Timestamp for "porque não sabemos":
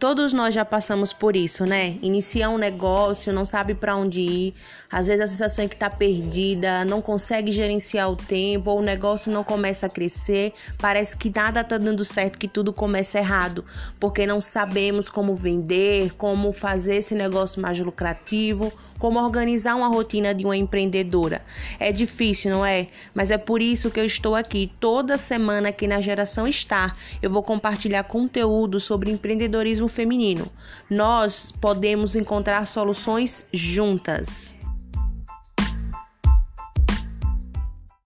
14.00-15.10